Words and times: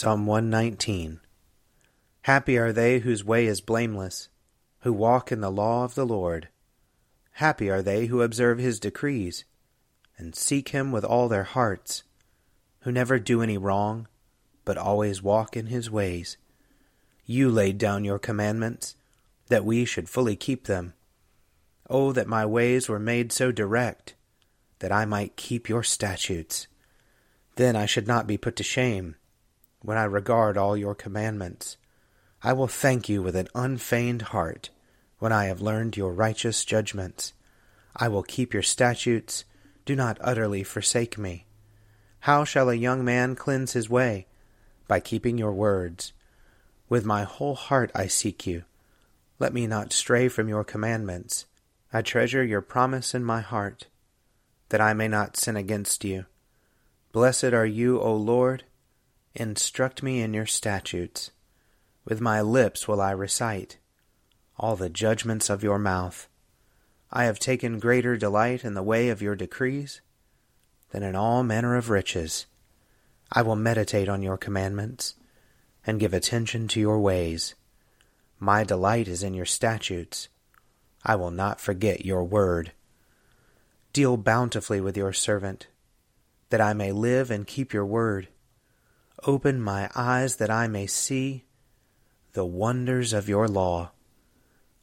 Psalm 0.00 0.26
119 0.26 1.18
Happy 2.22 2.56
are 2.56 2.72
they 2.72 3.00
whose 3.00 3.24
way 3.24 3.46
is 3.46 3.60
blameless, 3.60 4.28
who 4.82 4.92
walk 4.92 5.32
in 5.32 5.40
the 5.40 5.50
law 5.50 5.82
of 5.82 5.96
the 5.96 6.06
Lord. 6.06 6.46
Happy 7.32 7.68
are 7.68 7.82
they 7.82 8.06
who 8.06 8.22
observe 8.22 8.60
his 8.60 8.78
decrees, 8.78 9.44
and 10.16 10.36
seek 10.36 10.68
him 10.68 10.92
with 10.92 11.04
all 11.04 11.26
their 11.26 11.42
hearts, 11.42 12.04
who 12.82 12.92
never 12.92 13.18
do 13.18 13.42
any 13.42 13.58
wrong, 13.58 14.06
but 14.64 14.78
always 14.78 15.20
walk 15.20 15.56
in 15.56 15.66
his 15.66 15.90
ways. 15.90 16.36
You 17.26 17.50
laid 17.50 17.76
down 17.76 18.04
your 18.04 18.20
commandments, 18.20 18.94
that 19.48 19.64
we 19.64 19.84
should 19.84 20.08
fully 20.08 20.36
keep 20.36 20.66
them. 20.68 20.94
Oh, 21.90 22.12
that 22.12 22.28
my 22.28 22.46
ways 22.46 22.88
were 22.88 23.00
made 23.00 23.32
so 23.32 23.50
direct, 23.50 24.14
that 24.78 24.92
I 24.92 25.06
might 25.06 25.34
keep 25.34 25.68
your 25.68 25.82
statutes. 25.82 26.68
Then 27.56 27.74
I 27.74 27.86
should 27.86 28.06
not 28.06 28.28
be 28.28 28.38
put 28.38 28.54
to 28.54 28.62
shame 28.62 29.16
when 29.82 29.96
I 29.96 30.04
regard 30.04 30.56
all 30.56 30.76
your 30.76 30.94
commandments. 30.94 31.76
I 32.42 32.52
will 32.52 32.68
thank 32.68 33.08
you 33.08 33.22
with 33.22 33.36
an 33.36 33.48
unfeigned 33.54 34.22
heart 34.22 34.70
when 35.18 35.32
I 35.32 35.46
have 35.46 35.60
learned 35.60 35.96
your 35.96 36.12
righteous 36.12 36.64
judgments. 36.64 37.32
I 37.96 38.08
will 38.08 38.22
keep 38.22 38.52
your 38.52 38.62
statutes. 38.62 39.44
Do 39.84 39.96
not 39.96 40.18
utterly 40.20 40.62
forsake 40.62 41.18
me. 41.18 41.46
How 42.20 42.44
shall 42.44 42.70
a 42.70 42.74
young 42.74 43.04
man 43.04 43.34
cleanse 43.34 43.72
his 43.72 43.90
way? 43.90 44.26
By 44.86 45.00
keeping 45.00 45.38
your 45.38 45.52
words. 45.52 46.12
With 46.88 47.04
my 47.04 47.24
whole 47.24 47.54
heart 47.54 47.90
I 47.94 48.06
seek 48.06 48.46
you. 48.46 48.64
Let 49.38 49.52
me 49.52 49.66
not 49.66 49.92
stray 49.92 50.28
from 50.28 50.48
your 50.48 50.64
commandments. 50.64 51.46
I 51.92 52.02
treasure 52.02 52.44
your 52.44 52.60
promise 52.60 53.14
in 53.14 53.24
my 53.24 53.40
heart, 53.40 53.86
that 54.68 54.80
I 54.80 54.92
may 54.92 55.08
not 55.08 55.36
sin 55.36 55.56
against 55.56 56.04
you. 56.04 56.26
Blessed 57.12 57.52
are 57.52 57.66
you, 57.66 58.00
O 58.00 58.14
Lord 58.14 58.64
Instruct 59.34 60.02
me 60.02 60.20
in 60.20 60.34
your 60.34 60.46
statutes. 60.46 61.30
With 62.04 62.20
my 62.20 62.40
lips 62.40 62.88
will 62.88 63.00
I 63.00 63.10
recite 63.10 63.78
all 64.58 64.74
the 64.74 64.88
judgments 64.88 65.48
of 65.48 65.62
your 65.62 65.78
mouth. 65.78 66.28
I 67.12 67.24
have 67.24 67.38
taken 67.38 67.78
greater 67.78 68.16
delight 68.16 68.64
in 68.64 68.74
the 68.74 68.82
way 68.82 69.08
of 69.08 69.22
your 69.22 69.36
decrees 69.36 70.00
than 70.90 71.02
in 71.02 71.14
all 71.14 71.42
manner 71.42 71.76
of 71.76 71.90
riches. 71.90 72.46
I 73.30 73.42
will 73.42 73.56
meditate 73.56 74.08
on 74.08 74.22
your 74.22 74.36
commandments 74.36 75.14
and 75.86 76.00
give 76.00 76.12
attention 76.12 76.66
to 76.68 76.80
your 76.80 76.98
ways. 76.98 77.54
My 78.38 78.64
delight 78.64 79.08
is 79.08 79.22
in 79.22 79.34
your 79.34 79.46
statutes. 79.46 80.28
I 81.04 81.14
will 81.16 81.30
not 81.30 81.60
forget 81.60 82.04
your 82.04 82.24
word. 82.24 82.72
Deal 83.92 84.16
bountifully 84.16 84.80
with 84.80 84.96
your 84.96 85.12
servant, 85.12 85.68
that 86.50 86.60
I 86.60 86.72
may 86.72 86.92
live 86.92 87.30
and 87.30 87.46
keep 87.46 87.72
your 87.72 87.86
word. 87.86 88.28
Open 89.24 89.60
my 89.60 89.90
eyes 89.96 90.36
that 90.36 90.50
I 90.50 90.68
may 90.68 90.86
see 90.86 91.44
the 92.34 92.44
wonders 92.44 93.12
of 93.12 93.28
your 93.28 93.48
law. 93.48 93.90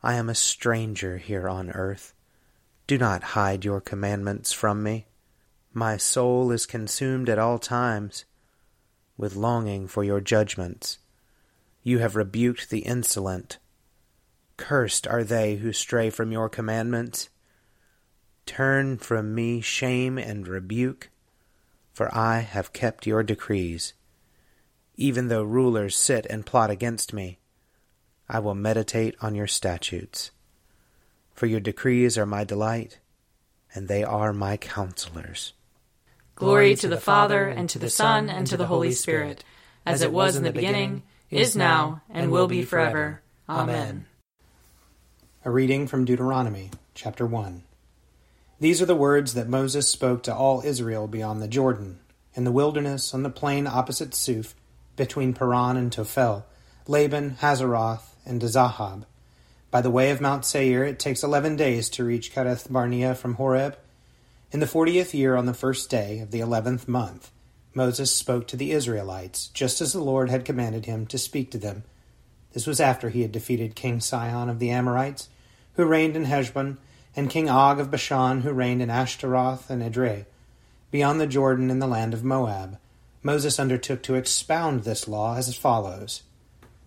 I 0.03 0.15
am 0.15 0.29
a 0.29 0.35
stranger 0.35 1.17
here 1.17 1.47
on 1.47 1.71
earth. 1.71 2.13
Do 2.85 2.97
not 2.97 3.23
hide 3.23 3.63
your 3.63 3.79
commandments 3.79 4.51
from 4.51 4.83
me. 4.83 5.07
My 5.73 5.95
soul 5.95 6.51
is 6.51 6.65
consumed 6.65 7.29
at 7.29 7.39
all 7.39 7.59
times 7.59 8.25
with 9.17 9.37
longing 9.37 9.87
for 9.87 10.03
your 10.03 10.19
judgments. 10.19 10.99
You 11.81 11.99
have 11.99 12.17
rebuked 12.17 12.69
the 12.69 12.79
insolent. 12.79 13.57
Cursed 14.57 15.07
are 15.07 15.23
they 15.23 15.55
who 15.55 15.71
stray 15.71 16.09
from 16.09 16.33
your 16.33 16.49
commandments. 16.49 17.29
Turn 18.45 18.97
from 18.97 19.33
me 19.33 19.61
shame 19.61 20.17
and 20.17 20.45
rebuke, 20.45 21.09
for 21.93 22.13
I 22.13 22.41
have 22.41 22.73
kept 22.73 23.07
your 23.07 23.23
decrees 23.23 23.93
even 24.95 25.27
though 25.27 25.43
rulers 25.43 25.97
sit 25.97 26.25
and 26.29 26.45
plot 26.45 26.69
against 26.69 27.13
me. 27.13 27.39
I 28.27 28.39
will 28.39 28.55
meditate 28.55 29.15
on 29.21 29.35
your 29.35 29.47
statutes. 29.47 30.31
For 31.33 31.45
your 31.45 31.59
decrees 31.59 32.17
are 32.17 32.25
my 32.25 32.43
delight, 32.43 32.99
and 33.73 33.87
they 33.87 34.03
are 34.03 34.33
my 34.33 34.57
counselors. 34.57 35.53
Glory 36.35 36.75
to 36.75 36.87
the 36.87 36.97
Father, 36.99 37.47
and 37.47 37.69
to 37.69 37.79
the 37.79 37.89
Son, 37.89 38.29
and 38.29 38.47
to 38.47 38.57
the 38.57 38.67
Holy 38.67 38.91
Spirit, 38.91 39.43
as 39.85 40.01
it 40.01 40.11
was 40.11 40.35
in 40.35 40.43
the 40.43 40.51
beginning, 40.51 41.03
is 41.29 41.55
now, 41.55 42.01
and 42.09 42.31
will 42.31 42.47
be 42.47 42.63
forever. 42.63 43.21
Amen. 43.47 44.05
A 45.43 45.51
reading 45.51 45.87
from 45.87 46.05
Deuteronomy, 46.05 46.71
chapter 46.93 47.25
1. 47.25 47.63
These 48.59 48.81
are 48.81 48.85
the 48.85 48.95
words 48.95 49.33
that 49.33 49.49
Moses 49.49 49.87
spoke 49.87 50.23
to 50.23 50.33
all 50.33 50.61
Israel 50.65 51.07
beyond 51.07 51.41
the 51.41 51.47
Jordan, 51.47 51.99
in 52.33 52.45
the 52.45 52.51
wilderness 52.51 53.13
on 53.13 53.23
the 53.23 53.29
plain 53.29 53.67
opposite 53.67 54.13
Suph 54.13 54.55
between 54.95 55.33
Paran 55.33 55.77
and 55.77 55.91
Tophel, 55.91 56.43
Laban, 56.87 57.37
Hazeroth, 57.41 58.15
and 58.25 58.41
Dizahab. 58.41 59.05
By 59.71 59.81
the 59.81 59.91
way 59.91 60.11
of 60.11 60.21
Mount 60.21 60.45
Seir, 60.45 60.83
it 60.85 60.99
takes 60.99 61.23
eleven 61.23 61.55
days 61.55 61.89
to 61.89 62.03
reach 62.03 62.33
Kadesh 62.33 62.63
Barnea 62.63 63.13
from 63.15 63.33
Horeb. 63.33 63.77
In 64.51 64.59
the 64.59 64.67
fortieth 64.67 65.13
year, 65.13 65.35
on 65.35 65.47
the 65.47 65.53
first 65.53 65.89
day 65.89 66.19
of 66.19 66.31
the 66.31 66.39
eleventh 66.39 66.87
month, 66.87 67.31
Moses 67.73 68.15
spoke 68.15 68.47
to 68.47 68.55
the 68.55 68.71
Israelites, 68.71 69.47
just 69.47 69.81
as 69.81 69.91
the 69.91 69.99
Lord 69.99 70.29
had 70.29 70.45
commanded 70.45 70.85
him 70.85 71.05
to 71.07 71.17
speak 71.17 71.51
to 71.51 71.57
them. 71.57 71.83
This 72.53 72.65
was 72.65 72.79
after 72.79 73.09
he 73.09 73.21
had 73.21 73.33
defeated 73.33 73.75
King 73.75 73.99
Sihon 73.99 74.47
of 74.47 74.59
the 74.59 74.69
Amorites, 74.69 75.27
who 75.73 75.83
reigned 75.83 76.15
in 76.15 76.23
Heshbon, 76.23 76.77
and 77.13 77.29
King 77.29 77.49
Og 77.49 77.79
of 77.79 77.91
Bashan, 77.91 78.41
who 78.41 78.53
reigned 78.53 78.81
in 78.81 78.89
Ashtaroth 78.89 79.69
and 79.69 79.81
Edrei, 79.81 80.25
beyond 80.89 81.19
the 81.19 81.27
Jordan 81.27 81.69
in 81.69 81.79
the 81.79 81.87
land 81.87 82.13
of 82.13 82.23
Moab. 82.23 82.77
Moses 83.25 83.59
undertook 83.59 84.03
to 84.03 84.13
expound 84.13 84.83
this 84.83 85.07
law 85.07 85.35
as 85.35 85.57
follows 85.57 86.21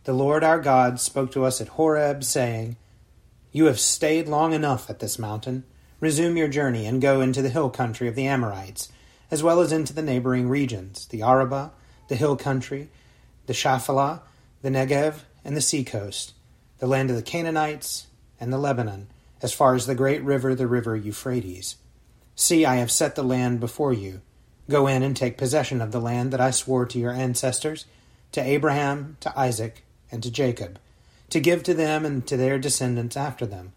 The 0.04 0.12
Lord 0.12 0.44
our 0.44 0.60
God 0.60 1.00
spoke 1.00 1.32
to 1.32 1.44
us 1.44 1.60
at 1.60 1.70
Horeb, 1.70 2.22
saying, 2.22 2.76
You 3.50 3.64
have 3.64 3.80
stayed 3.80 4.28
long 4.28 4.52
enough 4.52 4.88
at 4.88 5.00
this 5.00 5.18
mountain. 5.18 5.64
Resume 5.98 6.36
your 6.36 6.46
journey 6.46 6.86
and 6.86 7.02
go 7.02 7.20
into 7.20 7.42
the 7.42 7.48
hill 7.48 7.70
country 7.70 8.06
of 8.06 8.14
the 8.14 8.28
Amorites, 8.28 8.88
as 9.32 9.42
well 9.42 9.58
as 9.58 9.72
into 9.72 9.92
the 9.92 10.00
neighboring 10.00 10.48
regions, 10.48 11.06
the 11.06 11.22
Arabah, 11.22 11.72
the 12.06 12.14
hill 12.14 12.36
country, 12.36 12.88
the 13.46 13.52
Shephelah, 13.52 14.20
the 14.62 14.70
Negev, 14.70 15.22
and 15.44 15.56
the 15.56 15.60
seacoast, 15.60 16.34
the 16.78 16.86
land 16.86 17.10
of 17.10 17.16
the 17.16 17.22
Canaanites, 17.22 18.06
and 18.38 18.52
the 18.52 18.58
Lebanon, 18.58 19.08
as 19.42 19.52
far 19.52 19.74
as 19.74 19.86
the 19.86 19.96
great 19.96 20.22
river, 20.22 20.54
the 20.54 20.68
river 20.68 20.94
Euphrates. 20.94 21.74
See, 22.36 22.64
I 22.64 22.76
have 22.76 22.92
set 22.92 23.16
the 23.16 23.24
land 23.24 23.58
before 23.58 23.92
you. 23.92 24.20
Go 24.70 24.86
in 24.86 25.02
and 25.02 25.16
take 25.16 25.38
possession 25.38 25.80
of 25.80 25.92
the 25.92 26.00
land 26.00 26.32
that 26.32 26.40
I 26.40 26.50
swore 26.50 26.84
to 26.86 26.98
your 26.98 27.12
ancestors, 27.12 27.86
to 28.32 28.42
Abraham, 28.42 29.16
to 29.20 29.38
Isaac, 29.38 29.84
and 30.10 30.22
to 30.22 30.30
Jacob, 30.30 30.78
to 31.30 31.40
give 31.40 31.62
to 31.62 31.74
them 31.74 32.04
and 32.04 32.26
to 32.26 32.36
their 32.36 32.58
descendants 32.58 33.16
after 33.16 33.46
them. 33.46 33.72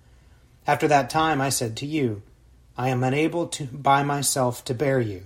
After 0.68 0.88
that 0.88 1.10
time 1.10 1.40
I 1.42 1.50
said 1.50 1.78
to 1.78 1.86
you, 1.86 2.22
I 2.78 2.90
am 2.90 3.04
unable 3.04 3.48
to 3.48 3.66
by 3.66 4.04
myself 4.04 4.64
to 4.66 4.74
bear 4.74 5.00
you. 5.00 5.26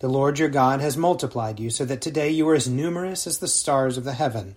The 0.00 0.08
Lord 0.08 0.38
your 0.38 0.48
God 0.48 0.80
has 0.80 0.96
multiplied 0.96 1.58
you, 1.58 1.70
so 1.70 1.84
that 1.84 2.00
today 2.00 2.30
you 2.30 2.48
are 2.48 2.54
as 2.54 2.68
numerous 2.68 3.26
as 3.26 3.38
the 3.38 3.48
stars 3.48 3.96
of 3.96 4.04
the 4.04 4.12
heaven. 4.12 4.56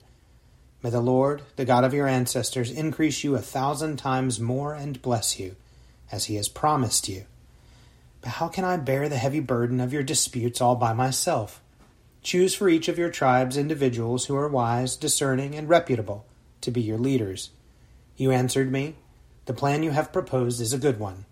May 0.83 0.89
the 0.89 0.99
Lord, 0.99 1.43
the 1.55 1.65
God 1.65 1.83
of 1.83 1.93
your 1.93 2.07
ancestors, 2.07 2.71
increase 2.71 3.23
you 3.23 3.35
a 3.35 3.39
thousand 3.39 3.97
times 3.97 4.39
more 4.39 4.73
and 4.73 5.01
bless 5.01 5.39
you, 5.39 5.55
as 6.11 6.25
he 6.25 6.35
has 6.35 6.49
promised 6.49 7.07
you. 7.07 7.25
But 8.21 8.31
how 8.31 8.47
can 8.47 8.65
I 8.65 8.77
bear 8.77 9.07
the 9.07 9.17
heavy 9.17 9.39
burden 9.39 9.79
of 9.79 9.93
your 9.93 10.03
disputes 10.03 10.61
all 10.61 10.75
by 10.75 10.93
myself? 10.93 11.61
Choose 12.21 12.53
for 12.53 12.67
each 12.67 12.87
of 12.87 12.97
your 12.97 13.09
tribes 13.09 13.55
individuals 13.55 14.25
who 14.25 14.35
are 14.35 14.47
wise, 14.49 14.97
discerning, 14.97 15.55
and 15.55 15.69
reputable 15.69 16.25
to 16.61 16.71
be 16.71 16.81
your 16.81 16.97
leaders. 16.97 17.51
You 18.17 18.31
answered 18.31 18.71
me, 18.71 18.95
The 19.45 19.53
plan 19.53 19.83
you 19.83 19.91
have 19.91 20.11
proposed 20.11 20.59
is 20.59 20.73
a 20.73 20.77
good 20.77 20.99
one. 20.99 21.25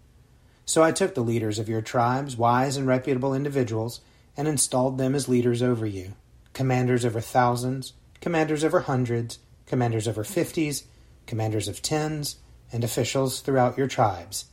So 0.66 0.84
I 0.84 0.92
took 0.92 1.16
the 1.16 1.22
leaders 1.22 1.60
of 1.60 1.70
your 1.70 1.82
tribes, 1.82 2.38
wise 2.38 2.78
and 2.78 2.88
reputable 2.88 3.34
individuals, 3.34 4.02
and 4.38 4.48
installed 4.48 4.98
them 4.98 5.16
as 5.16 5.28
leaders 5.28 5.62
over 5.62 5.86
you, 5.86 6.14
commanders 6.54 7.04
over 7.04 7.20
thousands, 7.20 7.94
commanders 8.22 8.64
over 8.64 8.82
hundreds, 8.82 9.40
commanders 9.66 10.08
over 10.08 10.24
fifties, 10.24 10.86
commanders 11.26 11.68
of 11.68 11.82
tens, 11.82 12.38
and 12.72 12.84
officials 12.84 13.42
throughout 13.42 13.78
your 13.78 13.88
tribes. 13.88 14.46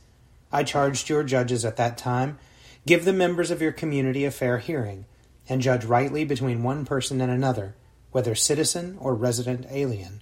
I 0.55 0.63
charged 0.63 1.09
your 1.09 1.25
judges 1.25 1.65
at 1.65 1.75
that 1.75 1.97
time 1.97 2.39
give 2.85 3.03
the 3.03 3.11
members 3.11 3.51
of 3.51 3.61
your 3.61 3.73
community 3.73 4.23
a 4.23 4.31
fair 4.31 4.59
hearing, 4.59 5.03
and 5.49 5.61
judge 5.61 5.83
rightly 5.83 6.23
between 6.23 6.63
one 6.63 6.85
person 6.85 7.19
and 7.19 7.29
another, 7.29 7.75
whether 8.11 8.35
citizen 8.35 8.97
or 9.01 9.15
resident 9.15 9.65
alien. 9.69 10.21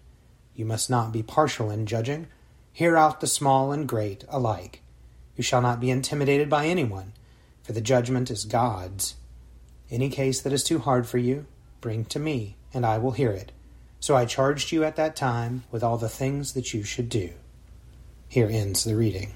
You 0.56 0.66
must 0.66 0.90
not 0.90 1.12
be 1.12 1.22
partial 1.22 1.70
in 1.70 1.86
judging. 1.86 2.26
Hear 2.72 2.98
out 2.98 3.22
the 3.22 3.28
small 3.28 3.72
and 3.72 3.88
great 3.88 4.26
alike. 4.28 4.82
You 5.36 5.44
shall 5.44 5.62
not 5.62 5.80
be 5.80 5.92
intimidated 5.92 6.50
by 6.50 6.66
anyone, 6.66 7.14
for 7.62 7.74
the 7.74 7.80
judgment 7.80 8.32
is 8.32 8.46
God's. 8.46 9.14
Any 9.92 10.10
case 10.10 10.42
that 10.42 10.54
is 10.54 10.64
too 10.64 10.80
hard 10.80 11.06
for 11.06 11.20
you, 11.20 11.46
bring 11.80 12.06
to 12.06 12.18
me, 12.18 12.56
and 12.74 12.88
I 12.88 12.98
will 12.98 13.12
hear 13.12 13.32
it. 13.32 13.52
So 14.00 14.16
I 14.16 14.26
charged 14.26 14.72
you 14.72 14.84
at 14.84 14.96
that 14.96 15.16
time 15.16 15.64
with 15.70 15.84
all 15.84 16.00
the 16.00 16.10
things 16.10 16.54
that 16.54 16.74
you 16.74 16.82
should 16.84 17.10
do. 17.10 17.34
Here 18.28 18.50
ends 18.52 18.84
the 18.84 18.96
reading. 18.96 19.36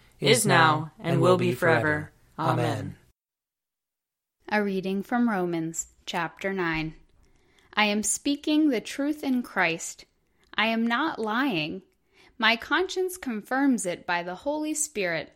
is 0.21 0.45
now, 0.45 0.91
and 0.99 1.19
will 1.19 1.37
be 1.37 1.53
forever. 1.53 2.11
Amen. 2.37 2.95
A 4.49 4.63
reading 4.63 5.01
from 5.01 5.29
Romans, 5.29 5.87
chapter 6.05 6.53
9. 6.53 6.93
I 7.73 7.85
am 7.85 8.03
speaking 8.03 8.69
the 8.69 8.81
truth 8.81 9.23
in 9.23 9.41
Christ. 9.41 10.05
I 10.55 10.67
am 10.67 10.85
not 10.85 11.19
lying. 11.19 11.81
My 12.37 12.55
conscience 12.55 13.17
confirms 13.17 13.85
it 13.85 14.05
by 14.05 14.23
the 14.23 14.35
Holy 14.35 14.73
Spirit. 14.73 15.33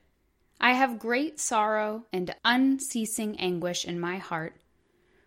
I 0.59 0.73
have 0.73 0.99
great 0.99 1.39
sorrow 1.39 2.05
and 2.13 2.35
unceasing 2.43 3.39
anguish 3.39 3.85
in 3.85 3.99
my 3.99 4.17
heart. 4.17 4.55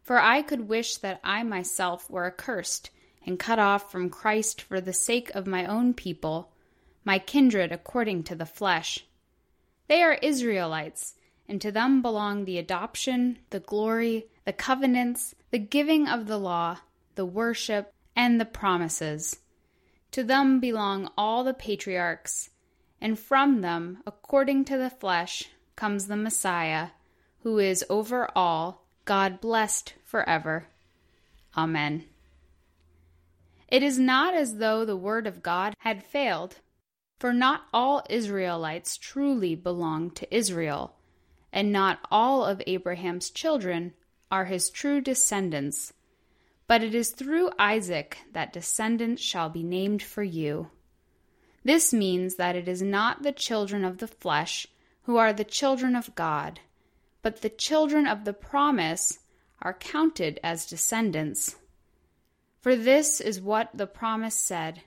For 0.03 0.21
I 0.21 0.43
could 0.43 0.69
wish 0.69 0.97
that 0.99 1.21
I 1.25 1.43
myself 1.43 2.09
were 2.09 2.27
accursed 2.27 2.91
and 3.27 3.39
cut 3.39 3.59
off 3.59 3.91
from 3.91 4.09
Christ 4.09 4.63
for 4.63 4.81
the 4.81 4.93
sake 4.93 5.35
of 5.35 5.47
my 5.47 5.67
own 5.67 5.95
people, 5.95 6.53
my 7.05 7.19
kindred 7.19 7.73
according 7.73 8.23
to 8.25 8.35
the 8.35 8.47
flesh. 8.47 9.05
They 9.89 10.03
are 10.03 10.15
Israelites, 10.15 11.15
and 11.49 11.61
to 11.61 11.73
them 11.73 12.03
belong 12.03 12.45
the 12.45 12.59
adoption, 12.59 13.39
the 13.51 13.61
glory, 13.61 14.27
the 14.45 14.53
covenants, 14.53 15.35
the 15.51 15.59
giving 15.59 16.07
of 16.07 16.27
the 16.27 16.39
law 16.39 16.79
the 17.19 17.27
worship, 17.27 17.93
and 18.15 18.41
the 18.41 18.45
promises. 18.45 19.41
To 20.13 20.23
them 20.23 20.61
belong 20.61 21.11
all 21.19 21.43
the 21.43 21.53
patriarchs, 21.53 22.51
and 23.01 23.19
from 23.19 23.61
them, 23.61 23.99
according 24.07 24.67
to 24.67 24.79
the 24.79 24.89
flesh, 24.89 25.49
comes 25.75 26.07
the 26.07 26.17
Messiah, 26.17 26.91
who 27.43 27.59
is 27.59 27.85
over 27.91 28.31
all, 28.37 28.85
God 29.05 29.41
blessed 29.41 29.95
forever. 30.05 30.69
Amen. 31.57 32.05
It 33.67 33.83
is 33.83 33.99
not 33.99 34.33
as 34.33 34.59
though 34.59 34.85
the 34.85 34.97
word 34.97 35.27
of 35.27 35.43
God 35.43 35.75
had 35.81 36.05
failed, 36.05 36.61
for 37.19 37.33
not 37.33 37.67
all 37.73 38.05
Israelites 38.09 38.97
truly 38.97 39.55
belong 39.55 40.11
to 40.13 40.35
Israel, 40.35 40.95
and 41.53 41.73
not 41.73 41.99
all 42.11 42.45
of 42.45 42.63
Abraham's 42.67 43.31
children 43.31 43.93
are 44.31 44.45
his 44.45 44.71
true 44.71 45.01
descendants. 45.01 45.93
But 46.67 46.83
it 46.83 46.95
is 46.95 47.11
through 47.11 47.51
Isaac 47.59 48.19
that 48.33 48.53
descendants 48.53 49.23
shall 49.23 49.49
be 49.49 49.63
named 49.63 50.03
for 50.03 50.23
you. 50.23 50.71
This 51.65 51.93
means 51.93 52.37
that 52.37 52.55
it 52.55 52.69
is 52.69 52.83
not 52.83 53.23
the 53.23 53.33
children 53.33 53.85
of 53.85 53.99
the 53.99 54.07
flesh 54.07 54.67
who 55.03 55.17
are 55.17 55.33
the 55.33 55.45
children 55.45 55.97
of 55.97 56.15
God, 56.15 56.61
but 57.23 57.43
the 57.43 57.49
children 57.49 58.07
of 58.07 58.25
the 58.25 58.33
promise 58.33 59.19
are 59.61 59.75
counted 59.75 60.39
as 60.45 60.67
descendants. 60.67 61.57
For 62.61 62.77
this 62.77 63.21
is 63.21 63.41
what 63.41 63.71
the 63.75 63.87
promise 63.87 64.35
said 64.35 64.83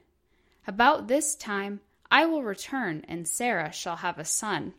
About 0.68 1.08
this 1.08 1.36
time 1.36 1.82
I 2.12 2.26
will 2.26 2.44
return, 2.44 3.06
and 3.08 3.26
Sarah 3.26 3.72
shall 3.72 3.96
have 3.96 4.20
a 4.20 4.26
son. 4.26 4.74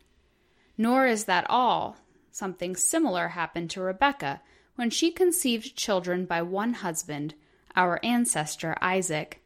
Nor 0.76 1.06
is 1.06 1.24
that 1.24 1.46
all. 1.48 1.96
Something 2.30 2.76
similar 2.76 3.28
happened 3.28 3.70
to 3.70 3.80
Rebekah 3.80 4.42
when 4.76 4.90
she 4.90 5.10
conceived 5.10 5.76
children 5.76 6.26
by 6.26 6.42
one 6.42 6.74
husband, 6.74 7.34
our 7.74 7.98
ancestor 8.02 8.76
Isaac. 8.82 9.42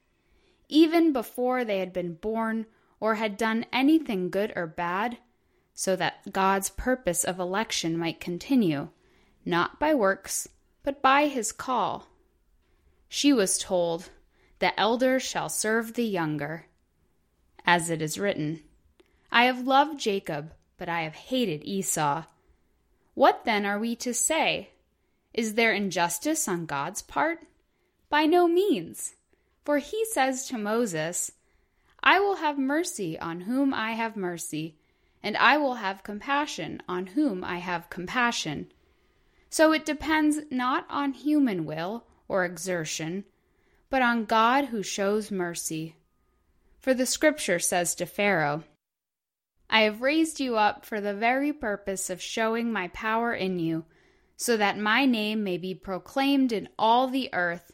Even 0.69 1.13
before 1.13 1.65
they 1.65 1.79
had 1.79 1.93
been 1.93 2.15
born 2.15 2.67
or 2.99 3.15
had 3.15 3.37
done 3.37 3.67
anything 3.73 4.31
good 4.31 4.53
or 4.57 4.67
bad, 4.67 5.19
so 5.75 5.95
that 5.95 6.33
God's 6.33 6.71
purpose 6.71 7.23
of 7.23 7.39
election 7.39 7.97
might 7.97 8.19
continue, 8.19 8.89
not 9.45 9.79
by 9.79 9.95
works, 9.95 10.49
but 10.83 11.03
by 11.03 11.29
his 11.29 11.53
call. 11.53 12.09
She 13.09 13.33
was 13.33 13.59
told, 13.59 14.11
The 14.59 14.79
elder 14.79 15.21
shall 15.21 15.49
serve 15.49 15.95
the 15.95 16.05
younger. 16.05 16.67
As 17.67 17.91
it 17.91 18.01
is 18.01 18.19
written, 18.19 18.63
I 19.33 19.47
have 19.47 19.67
loved 19.67 19.99
Jacob, 19.99 20.53
but 20.79 20.89
I 20.89 21.03
have 21.03 21.17
hated 21.17 21.65
Esau. 21.65 22.23
What 23.15 23.45
then 23.45 23.67
are 23.67 23.79
we 23.79 23.97
to 23.97 24.15
say? 24.15 24.71
Is 25.35 25.55
there 25.55 25.73
injustice 25.73 26.47
on 26.47 26.67
God's 26.67 27.03
part? 27.03 27.41
By 28.09 28.27
no 28.27 28.47
means. 28.47 29.17
For 29.65 29.79
he 29.79 30.05
says 30.05 30.47
to 30.47 30.59
Moses, 30.59 31.33
I 32.05 32.21
will 32.21 32.37
have 32.37 32.57
mercy 32.57 33.19
on 33.19 33.41
whom 33.41 33.75
I 33.75 33.93
have 33.93 34.17
mercy, 34.17 34.77
and 35.21 35.37
I 35.37 35.57
will 35.57 35.75
have 35.75 36.05
compassion 36.05 36.81
on 36.89 37.09
whom 37.09 37.43
I 37.43 37.59
have 37.59 37.91
compassion. 37.91 38.71
So 39.51 39.73
it 39.73 39.85
depends 39.85 40.39
not 40.53 40.87
on 40.89 41.15
human 41.15 41.65
will 41.65 42.05
or 42.29 42.45
exertion, 42.45 43.25
but 43.91 44.03
on 44.03 44.25
God 44.25 44.67
who 44.67 44.85
shows 44.85 45.33
mercy. 45.33 45.96
For 46.81 46.95
the 46.95 47.07
scripture 47.07 47.59
says 47.59 47.95
to 47.97 48.07
Pharaoh, 48.07 48.65
I 49.69 49.83
have 49.83 50.03
raised 50.03 50.39
you 50.39 50.57
up 50.57 50.85
for 50.85 51.01
the 51.01 51.15
very 51.15 51.53
purpose 51.53 52.09
of 52.09 52.23
showing 52.23 52.73
my 52.73 52.89
power 52.89 53.33
in 53.33 53.59
you, 53.59 53.85
so 54.37 54.57
that 54.57 54.79
my 54.79 55.05
name 55.05 55.43
may 55.43 55.59
be 55.59 55.75
proclaimed 55.75 56.53
in 56.53 56.69
all 56.79 57.09
the 57.09 57.31
earth. 57.33 57.73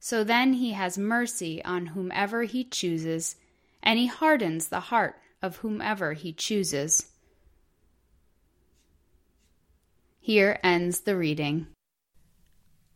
So 0.00 0.24
then 0.24 0.54
he 0.54 0.72
has 0.72 0.98
mercy 0.98 1.64
on 1.64 1.86
whomever 1.86 2.42
he 2.42 2.64
chooses, 2.64 3.36
and 3.82 3.98
he 3.98 4.06
hardens 4.06 4.68
the 4.68 4.80
heart 4.80 5.16
of 5.42 5.58
whomever 5.58 6.12
he 6.14 6.32
chooses. 6.32 7.06
Here 10.18 10.58
ends 10.64 11.00
the 11.00 11.16
reading. 11.16 11.68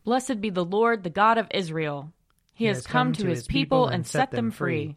Blessed 0.04 0.40
be 0.40 0.50
the 0.50 0.64
Lord, 0.64 1.04
the 1.04 1.10
God 1.10 1.38
of 1.38 1.46
Israel. 1.52 2.12
He, 2.52 2.64
has 2.66 2.86
come 2.86 3.12
to 3.14 3.26
his 3.26 3.46
people 3.46 3.86
and 3.86 4.06
set 4.06 4.32
them 4.32 4.50
free. 4.50 4.96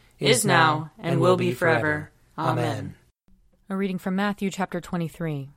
is 0.21 0.45
now, 0.45 0.91
and 0.97 1.19
will 1.19 1.35
be 1.35 1.53
forever. 1.53 2.11
Amen. 2.37 2.95
A 3.69 3.75
reading 3.75 3.97
from 3.97 4.15
Matthew 4.15 4.49
chapter 4.49 4.79
23. 4.79 5.49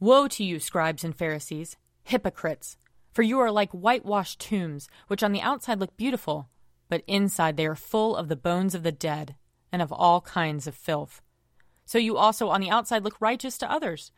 Woe 0.00 0.28
to 0.28 0.44
you, 0.44 0.58
scribes 0.58 1.04
and 1.04 1.14
Pharisees, 1.14 1.76
hypocrites! 2.02 2.76
For 3.12 3.22
you 3.22 3.38
are 3.40 3.50
like 3.50 3.72
whitewashed 3.72 4.40
tombs, 4.40 4.88
which 5.08 5.22
on 5.22 5.32
the 5.32 5.42
outside 5.42 5.78
look 5.78 5.96
beautiful, 5.96 6.48
but 6.88 7.02
inside 7.06 7.56
they 7.56 7.66
are 7.66 7.74
full 7.74 8.16
of 8.16 8.28
the 8.28 8.36
bones 8.36 8.74
of 8.74 8.82
the 8.82 8.92
dead, 8.92 9.36
and 9.70 9.82
of 9.82 9.92
all 9.92 10.22
kinds 10.22 10.66
of 10.66 10.74
filth. 10.74 11.20
So 11.84 11.98
you 11.98 12.16
also 12.16 12.48
on 12.48 12.60
the 12.60 12.70
outside 12.70 13.04
look 13.04 13.20
righteous 13.20 13.58
to 13.58 13.70
others 13.70 14.12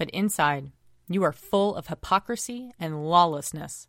but 0.00 0.08
inside 0.10 0.72
you 1.10 1.22
are 1.22 1.32
full 1.32 1.76
of 1.76 1.88
hypocrisy 1.88 2.72
and 2.80 3.04
lawlessness. 3.04 3.86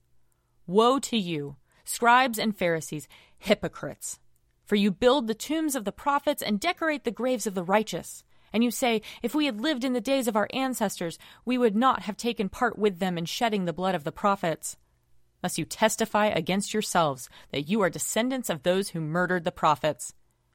Woe 0.68 1.00
to 1.00 1.16
you, 1.16 1.56
scribes 1.86 2.38
and 2.38 2.54
Pharisees, 2.56 3.08
hypocrites! 3.38 4.20
For 4.72 4.78
you 4.78 4.90
build 4.90 5.28
the 5.28 5.36
tombs 5.36 5.76
of 5.76 5.84
the 5.84 5.92
prophets 5.92 6.42
and 6.42 6.58
decorate 6.58 7.04
the 7.04 7.12
graves 7.12 7.46
of 7.46 7.56
the 7.56 7.62
righteous. 7.62 8.24
And 8.54 8.64
you 8.64 8.72
say, 8.72 9.02
If 9.22 9.36
we 9.36 9.46
had 9.46 9.60
lived 9.60 9.84
in 9.84 9.92
the 9.92 10.00
days 10.00 10.30
of 10.30 10.38
our 10.38 10.48
ancestors, 10.54 11.20
we 11.44 11.58
would 11.58 11.76
not 11.76 12.04
have 12.04 12.16
taken 12.16 12.48
part 12.48 12.80
with 12.80 13.00
them 13.00 13.18
in 13.18 13.26
shedding 13.26 13.66
the 13.66 13.74
blood 13.74 13.96
of 13.96 14.06
the 14.06 14.14
prophets. 14.14 14.78
Thus 15.42 15.58
you 15.58 15.66
testify 15.66 16.28
against 16.28 16.74
yourselves 16.74 17.28
that 17.52 17.68
you 17.68 17.82
are 17.82 17.90
descendants 17.90 18.50
of 18.50 18.64
those 18.64 18.92
who 18.92 19.02
murdered 19.02 19.44
the 19.44 19.52
prophets. 19.52 20.14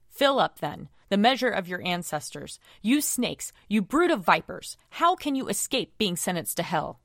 Fill 0.08 0.40
up, 0.40 0.61
then, 0.61 0.88
the 1.11 1.18
measure 1.18 1.50
of 1.50 1.68
your 1.68 1.85
ancestors. 1.87 2.58
You 2.80 3.02
snakes, 3.02 3.52
you 3.68 3.82
brood 3.82 4.11
of 4.11 4.25
vipers, 4.25 4.78
how 4.88 5.14
can 5.14 5.35
you 5.35 5.49
escape 5.49 5.99
being 5.99 6.16
sentenced 6.16 6.56
to 6.56 6.62
hell? 6.62 7.00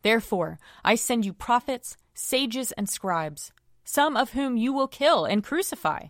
Therefore, 0.00 0.58
I 0.82 0.94
send 0.94 1.26
you 1.26 1.34
prophets, 1.34 1.98
sages, 2.14 2.72
and 2.72 2.88
scribes, 2.88 3.52
some 3.84 4.16
of 4.16 4.30
whom 4.30 4.56
you 4.56 4.72
will 4.72 4.88
kill 4.88 5.26
and 5.26 5.44
crucify, 5.44 6.06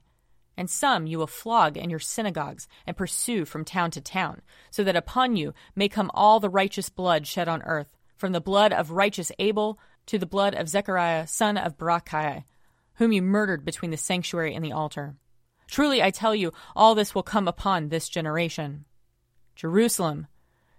and 0.60 0.68
some 0.68 1.06
you 1.06 1.16
will 1.16 1.26
flog 1.26 1.78
in 1.78 1.88
your 1.88 1.98
synagogues 1.98 2.68
and 2.86 2.94
pursue 2.94 3.46
from 3.46 3.64
town 3.64 3.90
to 3.90 3.98
town, 3.98 4.42
so 4.70 4.84
that 4.84 4.94
upon 4.94 5.34
you 5.34 5.54
may 5.74 5.88
come 5.88 6.10
all 6.12 6.38
the 6.38 6.50
righteous 6.50 6.90
blood 6.90 7.26
shed 7.26 7.48
on 7.48 7.62
earth, 7.62 7.96
from 8.18 8.32
the 8.32 8.42
blood 8.42 8.70
of 8.70 8.90
righteous 8.90 9.32
Abel 9.38 9.78
to 10.04 10.18
the 10.18 10.26
blood 10.26 10.54
of 10.54 10.68
Zechariah, 10.68 11.26
son 11.26 11.56
of 11.56 11.78
Barachiah, 11.78 12.44
whom 12.96 13.10
you 13.10 13.22
murdered 13.22 13.64
between 13.64 13.90
the 13.90 13.96
sanctuary 13.96 14.54
and 14.54 14.62
the 14.62 14.72
altar. 14.72 15.14
Truly, 15.66 16.02
I 16.02 16.10
tell 16.10 16.34
you, 16.34 16.52
all 16.76 16.94
this 16.94 17.14
will 17.14 17.22
come 17.22 17.48
upon 17.48 17.88
this 17.88 18.10
generation. 18.10 18.84
Jerusalem, 19.56 20.26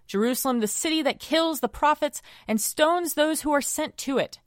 Jerusalem, 0.06 0.60
the 0.60 0.68
city 0.68 1.02
that 1.02 1.18
kills 1.18 1.58
the 1.58 1.68
prophets 1.68 2.22
and 2.46 2.60
stones 2.60 3.14
those 3.14 3.40
who 3.40 3.50
are 3.50 3.60
sent 3.60 3.96
to 3.98 4.18
it. 4.18 4.38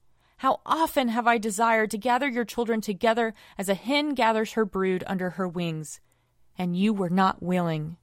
How 0.46 0.62
often 0.64 1.08
have 1.08 1.26
I 1.26 1.40
desired 1.40 1.90
to 1.90 1.98
gather 1.98 2.28
your 2.28 2.46
children 2.46 2.80
together 2.80 3.34
as 3.58 3.68
a 3.68 3.74
hen 3.74 4.14
gathers 4.14 4.54
her 4.54 4.64
brood 4.64 5.04
under 5.08 5.32
her 5.32 5.48
wings, 5.48 6.00
and 6.56 6.78
you 6.78 6.94
were 6.94 7.10
not 7.10 7.42
willing. 7.42 7.98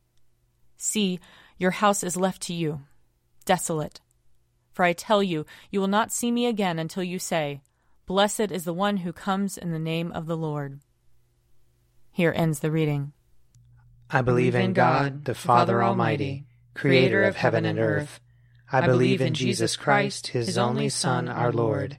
See, 0.77 1.21
your 1.57 1.71
house 1.71 2.03
is 2.03 2.17
left 2.17 2.43
to 2.43 2.53
you, 2.53 2.81
desolate. 3.45 4.01
For 4.73 4.85
I 4.85 4.93
tell 4.93 5.23
you, 5.23 5.47
you 5.71 5.79
will 5.79 5.87
not 5.87 6.11
see 6.11 6.33
me 6.33 6.47
again 6.47 6.81
until 6.81 7.05
you 7.05 7.21
say, 7.21 7.61
Blessed 8.07 8.51
is 8.51 8.65
the 8.65 8.75
one 8.75 8.97
who 8.97 9.13
comes 9.13 9.57
in 9.57 9.71
the 9.71 9.79
name 9.79 10.11
of 10.11 10.27
the 10.27 10.37
Lord. 10.37 10.81
Here 12.11 12.35
ends 12.35 12.59
the 12.59 12.73
reading. 12.73 13.13
I 14.11 14.21
believe 14.23 14.57
in 14.57 14.73
God, 14.73 15.27
the 15.27 15.37
Father 15.37 15.81
Almighty, 15.81 16.47
creator 16.75 17.23
of 17.23 17.37
heaven 17.37 17.65
and 17.65 17.79
earth. 17.79 18.19
I 18.73 18.85
believe 18.85 19.21
in 19.21 19.33
Jesus 19.33 19.77
Christ, 19.77 20.27
his 20.27 20.59
only 20.59 20.89
Son, 20.89 21.29
our 21.29 21.53
Lord. 21.53 21.99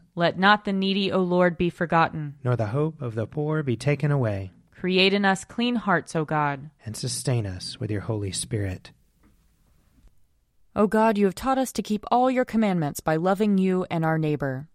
Let 0.15 0.37
not 0.37 0.65
the 0.65 0.73
needy, 0.73 1.11
O 1.11 1.19
Lord, 1.21 1.57
be 1.57 1.69
forgotten. 1.69 2.35
Nor 2.43 2.55
the 2.55 2.67
hope 2.67 3.01
of 3.01 3.15
the 3.15 3.25
poor 3.25 3.63
be 3.63 3.77
taken 3.77 4.11
away. 4.11 4.51
Create 4.71 5.13
in 5.13 5.25
us 5.25 5.45
clean 5.45 5.75
hearts, 5.75 6.15
O 6.15 6.25
God. 6.25 6.69
And 6.85 6.97
sustain 6.97 7.45
us 7.45 7.79
with 7.79 7.91
your 7.91 8.01
Holy 8.01 8.31
Spirit. 8.31 8.91
O 10.75 10.87
God, 10.87 11.17
you 11.17 11.25
have 11.25 11.35
taught 11.35 11.57
us 11.57 11.71
to 11.73 11.83
keep 11.83 12.05
all 12.11 12.31
your 12.31 12.45
commandments 12.45 12.99
by 12.99 13.15
loving 13.15 13.57
you 13.57 13.85
and 13.89 14.03
our 14.03 14.17
neighbor. 14.17 14.67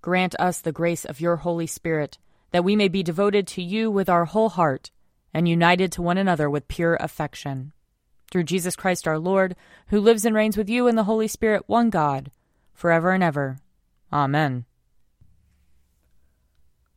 Grant 0.00 0.34
us 0.38 0.60
the 0.60 0.72
grace 0.72 1.04
of 1.04 1.20
your 1.20 1.36
Holy 1.36 1.66
Spirit, 1.66 2.18
that 2.50 2.64
we 2.64 2.76
may 2.76 2.88
be 2.88 3.02
devoted 3.02 3.46
to 3.48 3.62
you 3.62 3.90
with 3.90 4.08
our 4.08 4.26
whole 4.26 4.50
heart 4.50 4.90
and 5.32 5.48
united 5.48 5.90
to 5.92 6.02
one 6.02 6.18
another 6.18 6.48
with 6.48 6.68
pure 6.68 6.96
affection. 6.96 7.72
Through 8.30 8.44
Jesus 8.44 8.76
Christ 8.76 9.08
our 9.08 9.18
Lord, 9.18 9.56
who 9.88 10.00
lives 10.00 10.24
and 10.24 10.34
reigns 10.36 10.56
with 10.56 10.68
you 10.68 10.86
in 10.86 10.96
the 10.96 11.04
Holy 11.04 11.28
Spirit, 11.28 11.64
one 11.66 11.90
God, 11.90 12.30
forever 12.72 13.12
and 13.12 13.22
ever. 13.22 13.58
Amen. 14.12 14.64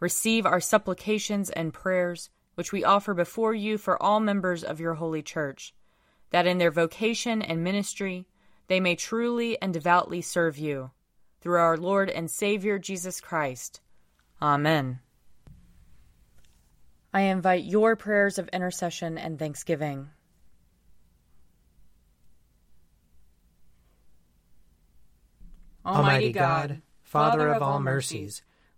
receive 0.00 0.46
our 0.46 0.60
supplications 0.60 1.50
and 1.50 1.72
prayers, 1.72 2.30
which 2.54 2.72
we 2.72 2.84
offer 2.84 3.14
before 3.14 3.54
you 3.54 3.78
for 3.78 4.00
all 4.02 4.20
members 4.20 4.64
of 4.64 4.80
your 4.80 4.94
holy 4.94 5.22
church, 5.22 5.74
that 6.30 6.46
in 6.46 6.58
their 6.58 6.70
vocation 6.70 7.42
and 7.42 7.64
ministry 7.64 8.26
they 8.68 8.80
may 8.80 8.94
truly 8.94 9.60
and 9.60 9.72
devoutly 9.72 10.20
serve 10.20 10.58
you. 10.58 10.90
Through 11.40 11.58
our 11.58 11.76
Lord 11.76 12.10
and 12.10 12.30
Savior 12.30 12.78
Jesus 12.78 13.20
Christ. 13.20 13.80
Amen. 14.42 15.00
I 17.12 17.22
invite 17.22 17.64
your 17.64 17.96
prayers 17.96 18.38
of 18.38 18.48
intercession 18.48 19.16
and 19.16 19.38
thanksgiving. 19.38 20.10
Almighty 25.86 26.32
God, 26.32 26.82
Father 27.02 27.48
of 27.48 27.62
all 27.62 27.80
mercies, 27.80 28.42